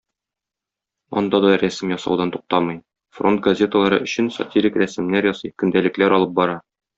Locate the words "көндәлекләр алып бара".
5.65-6.59